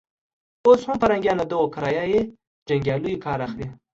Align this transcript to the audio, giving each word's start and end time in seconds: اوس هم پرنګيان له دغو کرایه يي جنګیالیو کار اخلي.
اوس 0.65 0.79
هم 0.87 0.95
پرنګيان 1.01 1.37
له 1.39 1.45
دغو 1.51 1.67
کرایه 1.75 2.03
يي 2.11 2.19
جنګیالیو 2.67 3.21
کار 3.25 3.39
اخلي. 3.47 3.67